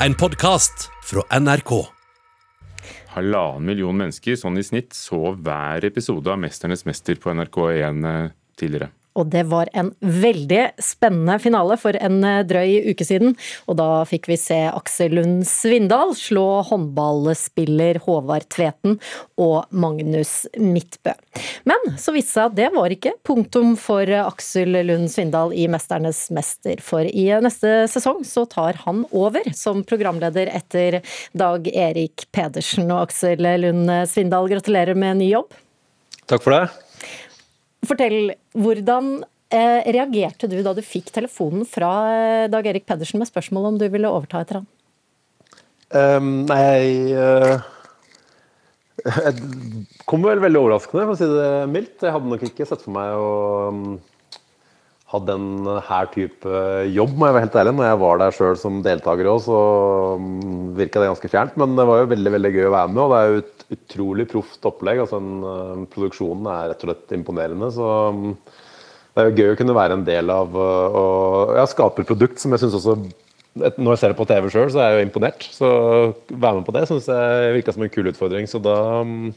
[0.00, 1.70] En podkast fra NRK.
[3.14, 8.28] Halvannen million mennesker sånn i snitt så hver episode av 'Mesternes mester' på NRK1 eh,
[8.60, 8.90] tidligere.
[9.16, 13.34] Og det var en veldig spennende finale for en eh, drøy uke siden.
[13.66, 18.98] Og da fikk vi se Aksel Lund Svindal slå håndballspiller Håvard Tveten
[19.40, 21.14] og Magnus Midtbø.
[21.68, 26.26] Men så viste seg at det var ikke punktum for Aksel Lund Svindal i 'Mesternes
[26.34, 26.82] mester'.
[26.84, 31.00] For i neste sesong så tar han over som programleder etter
[31.36, 32.90] Dag Erik Pedersen.
[32.90, 35.54] Og Aksel Lund Svindal, gratulerer med ny jobb.
[36.26, 36.66] Takk for det.
[37.88, 39.20] Fortell, hvordan
[39.54, 43.78] eh, reagerte du da du fikk telefonen fra eh, Dag Erik Pedersen med spørsmål om
[43.80, 44.68] du ville overta etter han?
[45.94, 47.62] Um, nei, jeg, uh,
[49.06, 52.02] jeg kom vel veldig overraskende, for å si det mildt.
[52.02, 53.30] Jeg hadde nok ikke sett for meg å
[55.06, 55.44] um, ha den
[55.86, 56.52] her type
[56.90, 57.74] jobb, må jeg være helt ærlig.
[57.78, 59.58] Når jeg var der sjøl som deltaker òg, så
[60.18, 61.58] um, virka det ganske fjernt.
[61.60, 63.66] Men det var jo veldig veldig gøy å være med, og det er jo et
[63.76, 65.02] utrolig proft opplegg.
[65.04, 67.70] altså en, uh, Produksjonen er rett og slett imponerende.
[67.74, 68.32] så um,
[69.14, 72.10] det er jo gøy å kunne være en del av uh, og ja, skape et
[72.10, 72.98] produkt som jeg syns også
[73.56, 75.46] Når jeg ser det på TV sjøl, så er jeg jo imponert.
[75.54, 75.68] Så
[76.28, 78.50] være med på det syns jeg virka som en kul utfordring.
[78.50, 78.76] Så da
[79.06, 79.30] um,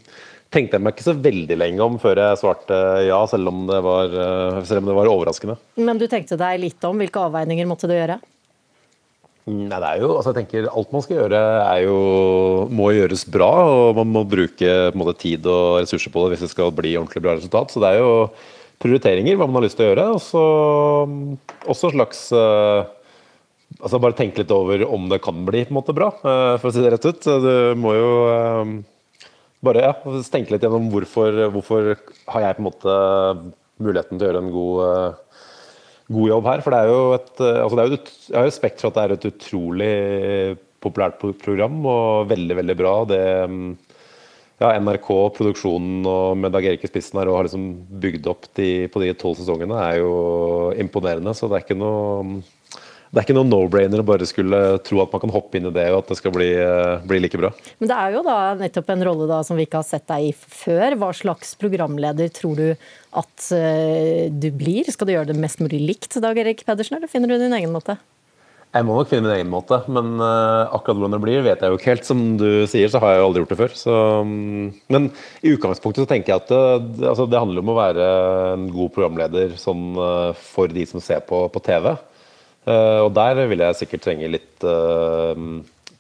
[0.53, 3.79] tenkte jeg meg ikke så veldig lenge om før jeg svarte ja, selv om det
[3.85, 5.55] var, uh, selv om det var overraskende.
[5.77, 6.99] Men du tenkte deg litt om.
[7.01, 8.19] Hvilke avveininger måtte du gjøre?
[9.49, 11.97] Nei, det er jo, altså jeg tenker Alt man skal gjøre, er jo,
[12.75, 13.49] må gjøres bra.
[13.71, 17.23] og Man må bruke måte, tid og ressurser på det hvis det skal bli ordentlig
[17.25, 17.73] bra resultat.
[17.73, 18.13] Så det er jo
[18.81, 20.07] prioriteringer, hva man har lyst til å gjøre.
[20.17, 20.45] Og så
[21.69, 22.89] også slags uh,
[23.79, 26.73] altså Bare tenke litt over om det kan bli på en måte bra, for å
[26.73, 27.21] si det rett ut.
[27.21, 28.09] Du må jo
[29.65, 29.93] bare ja,
[30.31, 31.93] tenke litt gjennom hvorfor, hvorfor
[32.33, 32.99] har jeg på en måte
[33.79, 35.19] muligheten til å gjøre en god
[36.09, 36.63] god jobb her.
[36.65, 39.03] For det er jo et, eh, altså er jo Jeg har respekt for at det
[39.03, 39.93] er et utrolig
[40.79, 42.93] populært program og veldig, veldig bra.
[43.05, 43.23] Det
[44.59, 47.67] ja, NRK, produksjonen og med Dag Erik i spissen her og har liksom
[48.03, 50.13] bygd opp de, på de tolv sesongene, er jo
[50.75, 51.31] imponerende.
[51.35, 52.41] Så det er ikke noe
[53.09, 55.73] det er ikke noen no-brainer å bare skulle tro at man kan hoppe inn i
[55.73, 57.49] det og at det skal bli, eh, bli like bra.
[57.81, 60.27] Men det er jo da nettopp en rolle da som vi ikke har sett deg
[60.27, 60.93] i før.
[61.01, 64.85] Hva slags programleder tror du at uh, du blir?
[64.93, 67.73] Skal du gjøre det mest mulig likt Dag Erik Pedersen, eller finner du din egen
[67.73, 67.97] måte?
[68.69, 71.73] Jeg må nok finne min egen måte, men uh, akkurat hvordan det blir, vet jeg
[71.73, 72.05] jo ikke helt.
[72.05, 73.73] Som du sier, så har jeg jo aldri gjort det før.
[73.79, 75.09] Så, um, men
[75.41, 78.11] i utgangspunktet så tenker jeg at det, altså, det handler om å være
[78.53, 81.95] en god programleder sånn, uh, for de som ser på, på TV.
[82.69, 85.33] Uh, og der vil jeg sikkert trenge litt uh,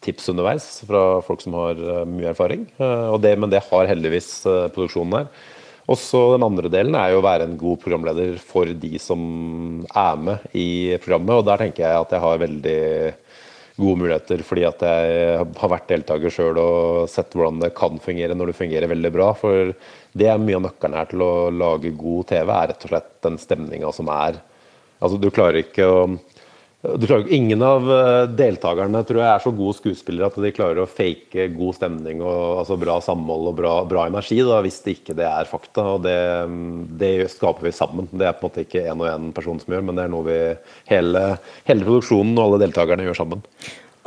[0.05, 2.67] tips underveis fra folk som har uh, mye erfaring.
[3.23, 4.33] Det, men det har heldigvis
[4.75, 5.31] produksjonen her.
[5.89, 9.21] Og så Den andre delen er jo å være en god programleder for de som
[9.89, 11.39] er med i programmet.
[11.39, 12.81] og Der tenker jeg at jeg har veldig
[13.79, 18.35] gode muligheter, fordi at jeg har vært deltaker sjøl og sett hvordan det kan fungere
[18.37, 19.31] når det fungerer veldig bra.
[19.39, 19.71] For
[20.13, 23.11] det er mye av nøkkelen her til å lage god TV, er rett og slett
[23.25, 24.37] den stemninga som er.
[24.99, 25.99] Altså Du klarer ikke å
[26.79, 30.87] Klarer, ingen av eh, deltakerne tror jeg er så gode skuespillere at de klarer å
[30.87, 35.17] fake god stemning og altså bra samhold og bra, bra energi, da, hvis det ikke
[35.19, 35.83] det er fakta.
[35.97, 36.15] og det,
[37.01, 38.07] det, skaper vi sammen.
[38.13, 40.15] Det er på en måte ikke én og én person som gjør, men det er
[40.15, 40.39] noe vi
[40.93, 41.27] hele,
[41.67, 43.45] hele produksjonen og alle deltakerne gjør sammen.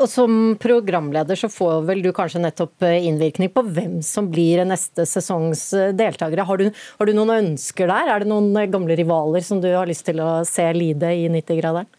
[0.00, 4.64] Og Som programleder så får vel du kanskje nettopp eh, innvirkning på hvem som blir
[4.64, 6.48] neste sesongs eh, deltakere.
[6.48, 8.14] Har har du noen ønsker der?
[8.14, 11.98] Er det noen gamle rivaler som du har lyst til å se lide i 90-graderen?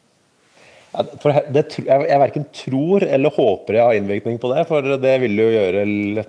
[0.93, 4.65] Det, jeg, verken tror eller håper jeg har innvirkning på det.
[4.69, 5.85] For det vil jo gjøre,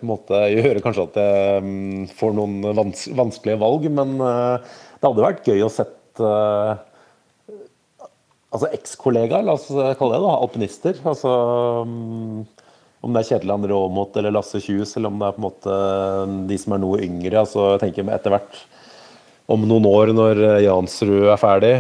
[0.09, 3.85] måte, gjøre kanskje at jeg um, får noen vans, vanskelige valg.
[3.93, 4.57] Men uh,
[4.97, 6.81] det hadde vært gøy å sett uh,
[8.55, 11.01] altså ekskollegaer, la oss kalle det da, alpinister.
[11.13, 11.35] Altså,
[11.85, 12.45] um,
[13.05, 15.49] om det er Kjetil André Aamodt eller Lasse Kjus, eller om det er på en
[15.51, 15.81] måte
[16.49, 17.43] de som er noe yngre.
[17.43, 18.63] altså jeg tenker etter hvert
[19.53, 21.75] om noen år, når Jansrud er ferdig.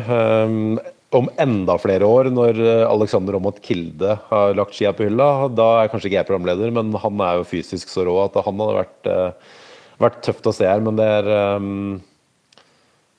[1.14, 5.68] Om enda flere år, når eh, Alexander Aamodt Kilde har lagt skia på hylla, da
[5.82, 8.80] er kanskje ikke jeg programleder, men han er jo fysisk så rå at han hadde
[8.80, 9.52] vært, eh,
[10.02, 10.82] vært tøft å se her.
[10.82, 11.30] Men det er,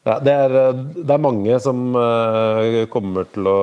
[0.10, 0.58] ja, det, er,
[0.98, 1.88] det er mange som
[2.92, 3.60] kommer til å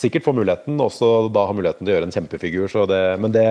[0.00, 2.72] sikkert få muligheten, også da ha muligheten til å gjøre en kjempefigur.
[2.88, 3.46] Det, men det,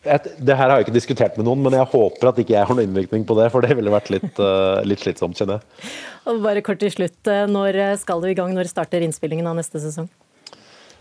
[0.00, 2.72] det her har jeg ikke diskutert med noen, men jeg håper at ikke jeg har
[2.72, 3.50] noen innvirkning på det.
[3.52, 5.92] For det ville vært litt, uh, litt slitsomt, kjenner jeg.
[6.30, 8.54] Og bare kort til slutt, eh, Når skal du i gang?
[8.56, 10.08] Når starter innspillingen av neste sesong?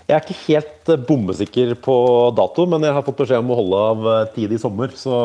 [0.10, 1.96] Jeg er ikke helt eh, bombesikker på
[2.36, 4.92] dato, men jeg har fått beskjed om å holde av tid i sommer.
[4.98, 5.16] Så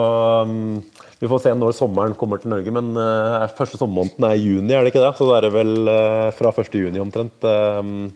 [0.45, 0.83] um,
[1.19, 2.75] vi får se når sommeren kommer til Norge.
[2.79, 5.15] Men uh, første sommermåneden er juni, er det ikke det?
[5.19, 6.79] Så da er det vel uh, fra 1.
[6.85, 8.13] juni omtrent um,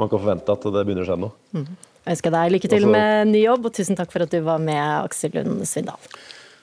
[0.00, 1.34] man kan forvente at det begynner å skje noe.
[1.56, 1.70] Mm.
[2.10, 4.58] Jeg ønsker deg lykke til med ny jobb, og tusen takk for at du var
[4.58, 6.10] med, Aksel Lund Svindal.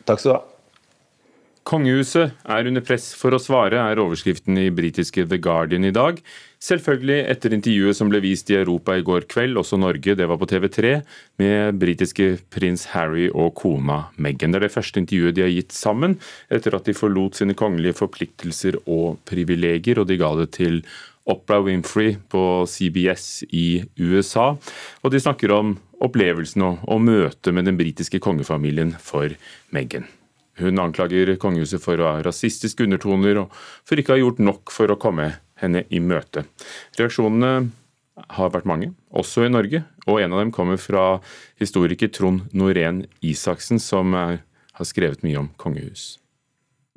[0.03, 0.41] Takk skal du ha.
[1.67, 6.19] Kongehuset er under press for å svare, er overskriften i britiske The Guardian i dag.
[6.63, 10.39] Selvfølgelig etter intervjuet som ble vist i Europa i går kveld, også Norge, det var
[10.39, 10.94] på TV3,
[11.39, 14.51] med britiske prins Harry og kona Meghan.
[14.51, 16.19] Det er det første intervjuet de har gitt sammen,
[16.51, 20.83] etter at de forlot sine kongelige forpliktelser og privilegier, og de ga det til
[21.27, 24.53] Oprah Winfrey på CBS i USA.
[25.03, 29.33] Og de snakker om opplevelsen og møtet med den britiske kongefamilien for
[29.75, 30.07] Meghan.
[30.57, 34.74] Hun anklager kongehuset for å ha rasistiske undertoner og for ikke å ha gjort nok
[34.74, 36.47] for å komme henne i møte.
[36.97, 37.51] Reaksjonene
[38.33, 41.19] har vært mange, også i Norge, og en av dem kommer fra
[41.62, 46.15] historiker Trond Norén Isaksen, som har skrevet mye om kongehus.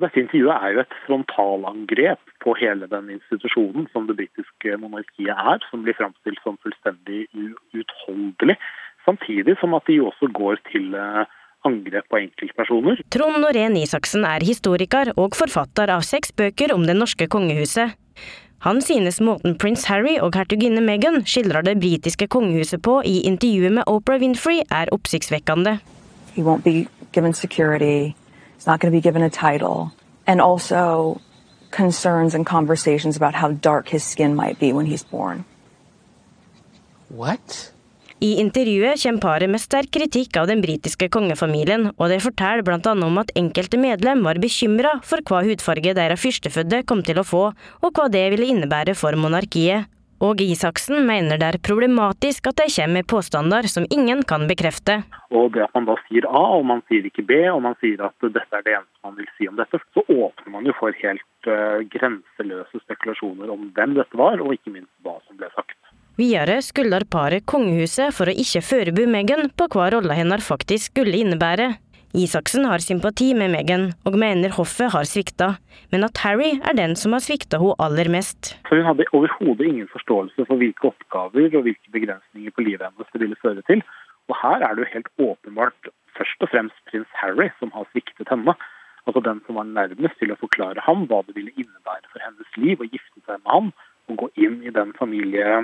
[0.01, 5.61] Dette intervjuet er jo et frontalangrep på hele den institusjonen som det britiske monarkiet er,
[5.69, 8.57] som blir framstilt som fullstendig uutholdelig.
[9.05, 11.25] Samtidig som at de også går til uh,
[11.65, 13.01] angrep på enkeltpersoner.
[13.13, 17.97] Trond Norén Isaksen er historiker og forfatter av seks bøker om det norske kongehuset.
[18.61, 23.73] Han synes måten prins Harry og hertuginne Meghan skildrer det britiske kongehuset på i intervjuet
[23.79, 25.79] med Oprah Winfrey, er oppsiktsvekkende.
[26.35, 28.13] He won't be given security.
[28.61, 29.91] Han not going to be given a title.
[30.27, 31.19] And also
[31.71, 35.45] concerns and conversations about how dark his skin might be when he's born.
[37.09, 37.71] What?
[38.21, 42.91] I intervjuet kommer paret med sterk kritikk av den britiske kongefamilien, og det forteller bl.a.
[42.93, 47.47] om at enkelte medlem var bekymra for hva hudfarge deres førstefødte kom til å få,
[47.81, 49.89] og hva det ville innebære for monarkiet.
[50.21, 54.99] Og Isaksen mener det er problematisk at de kommer med påstander som ingen kan bekrefte.
[55.33, 58.03] Og det at man da sier A, og man sier ikke B, og man sier
[58.05, 60.93] at dette er det eneste man vil si om dette, så åpner man jo for
[61.01, 65.77] helt uh, grenseløse spekulasjoner om hvem dette var, og ikke minst hva som ble sagt.
[66.21, 71.17] Videre skylder paret kongehuset for å ikke forberede Meghan på hva rolla hennes faktisk skulle
[71.17, 71.71] innebære.
[72.11, 75.53] Isaksen har sympati med Meghan, og mener hoffet har svikta,
[75.93, 78.51] men at Harry er den som har svikta henne aller mest.
[78.67, 83.13] For hun hadde overhodet ingen forståelse for hvilke oppgaver og hvilke begrensninger på livet hennes
[83.13, 83.85] det ville føre til.
[84.27, 88.27] Og her er det jo helt åpenbart først og fremst prins Harry som har sviktet
[88.27, 88.59] henne.
[89.07, 92.57] Altså den som var nærmest til å forklare ham hva det ville innebære for hennes
[92.59, 93.71] liv å gifte seg med ham
[94.11, 95.61] og gå inn i den familie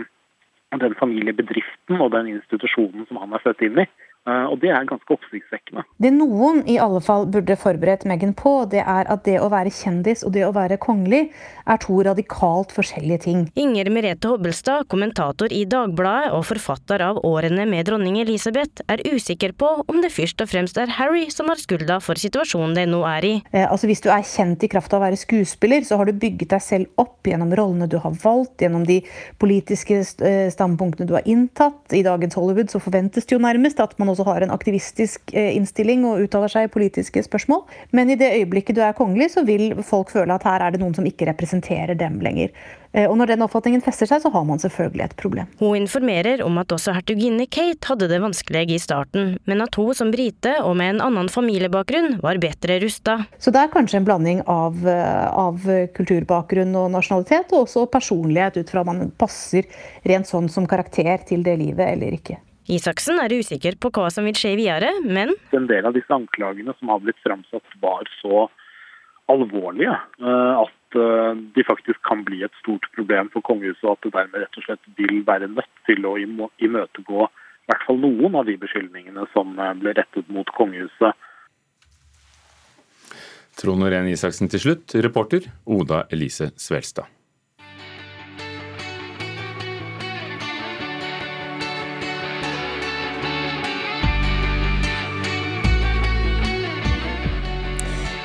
[0.76, 3.86] den familiebedriften og den institusjonen som han er født inn i.
[4.28, 5.86] Eh, og det er ganske oppsiktsvekkende.
[6.04, 9.72] Det noen i alle fall burde forberedt Meghan på, det er at det å være
[9.72, 11.30] kjendis og det å være kongelig
[11.68, 13.46] er to radikalt forskjellige ting.
[13.60, 19.56] Inger Merete Hobbelstad, kommentator i Dagbladet og forfatter av Årene med dronning Elisabeth, er usikker
[19.56, 23.02] på om det først og fremst er Harry som har skylda for situasjonen de nå
[23.08, 23.34] er i.
[23.54, 26.20] Eh, altså Hvis du er kjent i kraft av å være skuespiller, så har du
[26.20, 29.00] bygget deg selv opp gjennom rollene du har valgt, gjennom de
[29.40, 31.80] politiske eh, standpunktene du har inntatt.
[31.96, 35.34] I dagens Hollywood så forventes det jo nærmest at man også også har en aktivistisk
[35.34, 37.64] eh, innstilling og uttaler seg i politiske spørsmål.
[37.96, 40.82] Men i det øyeblikket du er kongelig, så vil folk føle at her er det
[40.82, 42.54] noen som ikke representerer dem lenger.
[42.98, 45.50] Eh, og når den oppfatningen fester seg, så har man selvfølgelig et problem.
[45.60, 49.94] Hun informerer om at også hertuginne Kate hadde det vanskelig i starten, men at hun
[49.98, 53.20] som brite og med en annen familiebakgrunn var bedre rusta.
[53.38, 58.62] Så det er kanskje en blanding av, eh, av kulturbakgrunn og nasjonalitet, og også personlighet
[58.62, 59.68] ut fra om man passer
[60.08, 62.42] rent sånn som karakter til det livet eller ikke.
[62.68, 66.76] Isaksen er usikker på hva som vil skje videre, men En del av disse anklagene
[66.80, 68.48] som har blitt framsatt, var så
[69.32, 74.04] alvorlige eh, at eh, de faktisk kan bli et stort problem for kongehuset, og at
[74.08, 78.38] det dermed rett og slett vil være nødt til å imøtegå i hvert fall noen
[78.40, 81.28] av de beskyldningene som eh, ble rettet mot kongehuset.
[83.58, 87.17] Trond Norén Isaksen til slutt, reporter Oda Elise Svelstad.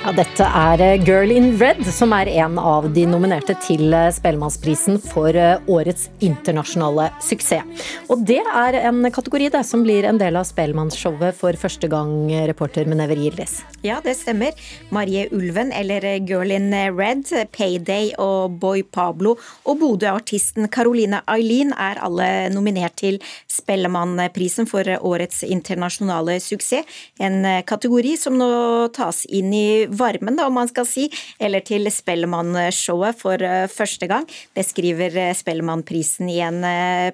[0.02, 4.08] Ja, dette er eh, Girl in Red, som er en av de nominerte til eh,
[4.10, 7.84] Spellemannsprisen for eh, årets internasjonale suksess.
[8.10, 12.32] Og det er en kategori det, som blir en del av Spellemannsshowet for første gang,
[12.50, 13.60] reporter Menever Gildis.
[13.86, 14.58] Ja, det stemmer.
[14.90, 22.02] Marie Ulven, eller Girl in Red, Payday og Boy Pablo og Bodø-artisten Caroline Eileen er
[22.02, 26.90] alle nominert til Spellemannprisen for årets internasjonale suksess.
[27.22, 28.50] En kategori som nå
[28.98, 29.66] tas inn i
[29.96, 31.08] varmen, om man skal si,
[31.42, 33.36] eller til Spellemannshowet for
[33.72, 34.26] første gang.
[34.56, 36.60] Det skriver Spellemannprisen i en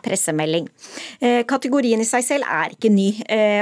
[0.04, 0.68] pressemelding.
[1.48, 3.08] Kategorien i seg selv er ikke ny,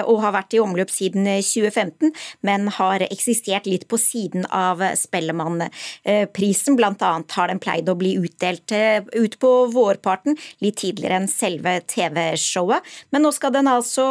[0.07, 2.13] og har vært i omløp siden 2015,
[2.47, 6.77] men har eksistert litt på siden av Spellemannprisen.
[6.79, 8.73] Blant annet har den pleid å bli utdelt
[9.17, 12.85] ut på vårparten, litt tidligere enn selve TV-showet.
[13.15, 14.05] Men nå skal den altså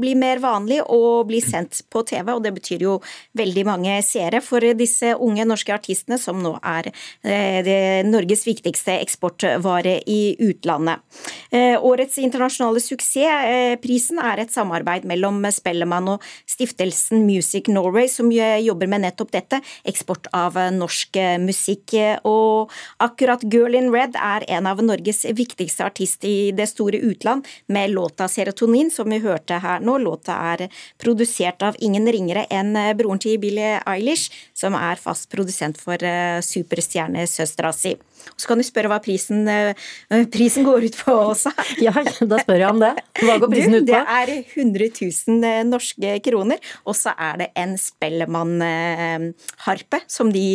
[0.00, 2.98] bli mer vanlig og bli sendt på TV, og det betyr jo
[3.38, 6.90] veldig mange seere for disse unge norske artistene, som nå er
[7.64, 7.78] det
[8.08, 11.02] Norges viktigste eksportvare i utlandet.
[11.50, 18.90] Eh, årets internasjonale suksessprisen er et samarbeid mellom Spellemann og stiftelsen Music Norway, som jobber
[18.90, 21.96] med nettopp dette, eksport av norsk musikk.
[22.28, 22.72] Og
[23.04, 27.90] akkurat Girl in Red er en av Norges viktigste artister i det store utland, med
[27.90, 29.98] låta 'Serotonin', som vi hørte her nå.
[29.98, 30.68] Låta er
[30.98, 36.40] produsert av ingen ringere enn broren til Billie Eilish, som er fast produsent for eh,
[36.44, 37.96] superstjernesøstera si.
[38.36, 39.74] Så kan du spørre hva prisen, eh,
[40.34, 41.50] prisen går ut på også.
[41.84, 42.94] Ja, da spør jeg om det.
[43.22, 43.90] Hva går prisen ut på?
[43.92, 50.46] Det er 100 000 eh, norske kroner, og så er det en Spellemann-harpe som de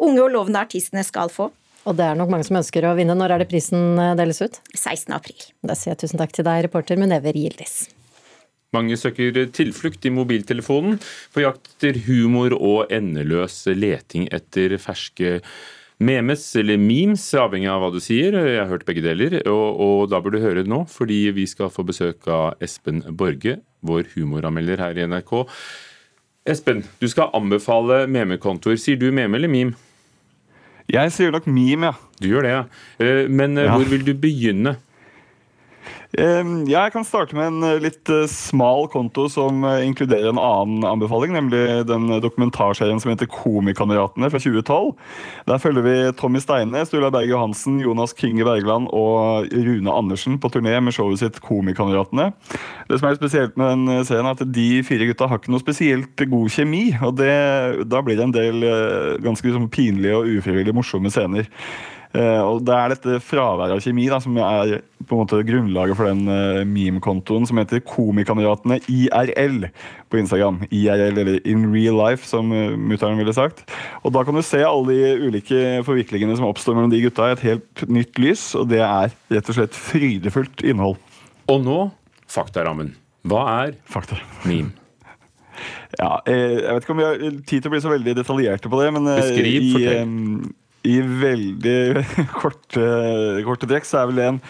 [0.00, 1.44] unge og lovende artistene skal få.
[1.82, 3.14] Og det er nok mange som ønsker å vinne.
[3.18, 3.80] Når er det prisen
[4.18, 4.54] deles ut?
[4.76, 5.12] 16.
[5.16, 5.40] april.
[5.66, 7.74] Da sier jeg tusen takk til deg, reporter Munever Gildis.
[8.72, 10.96] Mange søker tilflukt i mobiltelefonen
[11.34, 15.40] på jakt etter humor og endeløs leting etter ferske
[16.02, 18.34] memes eller memes, avhengig av hva du sier.
[18.34, 21.46] Jeg har hørt begge deler, og, og da bør du høre det nå, fordi vi
[21.50, 25.34] skal få besøk av Espen Borge, vår humoranmelder her i NRK.
[26.48, 28.80] Espen, du skal anbefale memekontoer.
[28.80, 29.76] Sier du meme eller meme?
[30.90, 32.16] Jeg sier nok meme, ja.
[32.18, 32.64] Du gjør det, ja.
[33.04, 33.76] Eh, men eh, ja.
[33.76, 34.74] hvor vil du begynne?
[36.12, 40.84] Jeg kan starte med en eh, litt eh, smal konto som eh, inkluderer en annen
[40.84, 44.90] anbefaling, nemlig den dokumentarserien som heter Komikameratene fra 2012.
[45.48, 50.52] Der følger vi Tommy Steine, Sturla Berg Johansen, Jonas Kinge Bergland og Rune Andersen på
[50.52, 52.30] turné med showet sitt Komikameratene.
[52.90, 55.64] Det som er spesielt med den serien, er at de fire gutta har ikke noe
[55.64, 56.84] spesielt god kjemi.
[57.00, 58.68] og det, Da blir det en del
[59.24, 61.48] ganske liksom, pinlige og ufrivillig morsomme scener.
[62.12, 65.96] Uh, og Det er dette fraværet av kjemi da, som er på en måte grunnlaget
[65.96, 69.70] for den uh, meme-kontoen som heter Komikameratene IRL
[70.12, 70.60] på Instagram.
[70.68, 73.64] IRL, eller In Real Life, som uh, mutter'n ville sagt.
[74.04, 77.38] Og Da kan du se alle de ulike forviklingene som oppstår mellom de gutta i
[77.38, 78.44] et helt nytt lys.
[78.60, 81.00] Og det er rett og slett frydefullt innhold.
[81.48, 81.80] Og nå
[82.32, 82.92] faktarammen.
[83.28, 84.20] Hva er Fakta.
[84.44, 84.74] meme?
[86.00, 88.78] Ja, jeg vet ikke om vi har tid til å bli så veldig detaljerte på
[88.80, 88.88] det.
[88.96, 90.52] men Beskriv, fortell
[90.88, 92.02] i veldig
[92.40, 92.86] korte,
[93.46, 94.40] korte trekk så er vel det en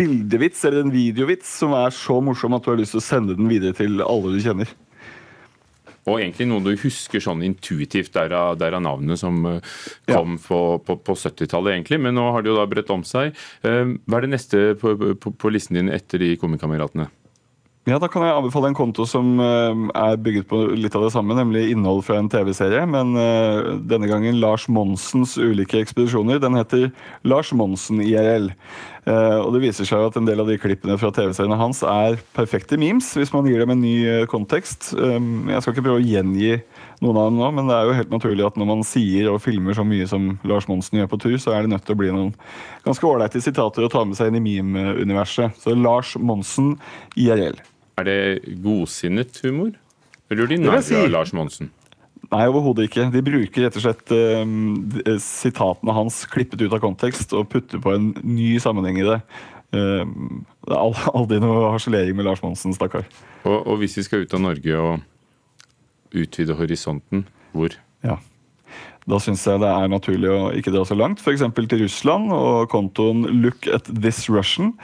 [0.00, 3.38] bildevits eller en videovits som er så morsom at du har lyst til å sende
[3.38, 4.76] den videre til alle du kjenner.
[6.08, 9.74] Og egentlig noe du husker sånn intuitivt, derav der navnet som eh,
[10.08, 10.42] kom ja.
[10.46, 12.00] på, på, på 70-tallet, egentlig.
[12.04, 13.36] Men nå har det jo da bredt om seg.
[13.66, 17.10] Eh, hva er det neste på, på, på listen din etter de komikameratene?
[17.88, 21.12] Ja, Da kan jeg anbefale en konto som uh, er bygget på litt av det
[21.14, 22.82] samme, nemlig innhold fra en TV-serie.
[22.84, 26.42] Men uh, denne gangen Lars Monsens ulike ekspedisjoner.
[26.42, 26.90] Den heter
[27.24, 28.50] Lars Monsen IRL.
[29.08, 32.18] Uh, og det viser seg at en del av de klippene fra TV-seriene hans er
[32.36, 34.90] perfekte memes, hvis man gir dem en ny kontekst.
[34.92, 36.58] Jeg skal ikke prøve å gjengi
[37.00, 39.40] noen av dem nå, men det er jo helt naturlig at når man sier og
[39.40, 42.02] filmer så mye som Lars Monsen gjør på tur, så er det nødt til å
[42.02, 42.36] bli noen
[42.84, 45.56] ganske ålreite sitater å ta med seg inn i meme-universet.
[45.64, 46.74] Så Lars Monsen
[47.16, 47.56] IRL.
[47.98, 49.74] Er det godsinnet humor?
[50.30, 50.96] Eller de narr si.
[51.10, 51.72] Lars Monsen?
[52.28, 53.06] Nei, overhodet ikke.
[53.12, 57.94] De bruker rett og slett uh, sitatene hans klippet ut av kontekst og putter på
[57.96, 59.18] en ny sammenheng i det.
[59.72, 60.04] Uh,
[60.68, 63.08] det er aldri noe harselering med Lars Monsen, stakkar.
[63.44, 67.24] Og, og, hvis vi skal ut av Norge og utvide horisonten,
[67.56, 67.76] hvor?
[68.04, 68.18] Ja.
[69.08, 71.46] Da syns jeg det er naturlig å ikke dra så langt, f.eks.
[71.56, 74.74] til Russland og kontoen Look at this Russian.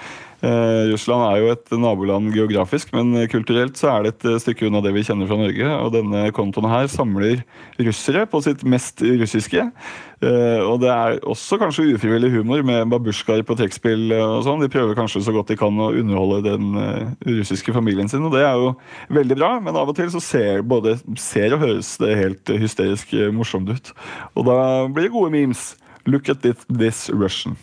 [0.45, 4.83] Eh, Russland er jo et naboland geografisk, men kulturelt så er det et stykke unna
[4.85, 5.71] det vi kjenner fra Norge.
[5.79, 7.41] Og denne kontoen her samler
[7.81, 9.65] russere på sitt mest russiske.
[10.25, 14.65] Eh, og det er også kanskje ufrivillig humor med babusjkaer på trekkspill og sånn.
[14.65, 18.37] De prøver kanskje så godt de kan å underholde den eh, russiske familien sin, og
[18.37, 18.75] det er jo
[19.17, 19.53] veldig bra.
[19.65, 23.95] Men av og til så ser både ser og høres det helt hysterisk morsomt ut.
[24.37, 24.59] Og da
[24.91, 25.73] blir det gode memes.
[26.05, 27.57] Look at this Russian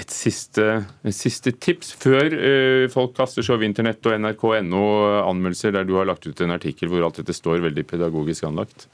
[0.00, 0.64] et siste,
[1.04, 4.84] et siste, tips før uh, folk kaster seg over internett og nrk.no
[5.26, 8.88] anmeldelser der du har lagt ut en artikkel hvor alt dette står veldig pedagogisk anlagt?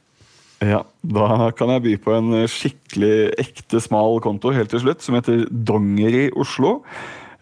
[0.65, 5.19] Ja, da kan jeg by på en skikkelig ekte smal konto helt til slutt, som
[5.19, 6.79] heter Dongeri Oslo.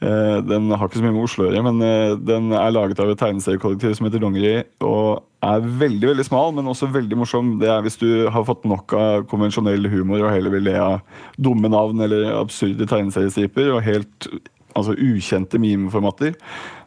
[0.03, 3.01] Uh, den har ikke så mye med Oslo å gjøre, men uh, den er laget
[3.01, 7.55] av et tegneseriekollektiv som heter Dongeri, og er veldig veldig smal, men også veldig morsom.
[7.61, 11.23] Det er hvis du har fått nok av konvensjonell humor og heller vil le av
[11.37, 14.29] dumme navn eller absurde tegneseriestriper og helt
[14.75, 16.37] altså, ukjente memeformater,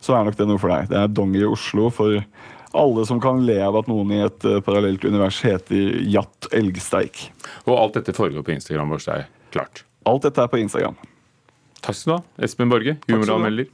[0.04, 0.92] så er nok det noe for deg.
[0.92, 2.22] Det er Donger i Oslo for
[2.78, 7.28] alle som kan le av at noen i et uh, parallelt univers heter Jatt Elgsteik.
[7.66, 9.86] Og alt dette foregår på Instagram hos deg, klart.
[10.08, 10.98] Alt dette er på Instagram.
[11.82, 13.72] Takk skal du ha, Espen Borge, humoranmelder.